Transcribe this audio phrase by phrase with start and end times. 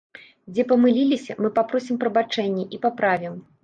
[0.53, 3.43] Дзе памыліліся, мы папросім прабачэння і паправім.